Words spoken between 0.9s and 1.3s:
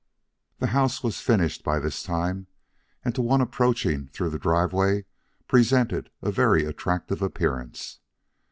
was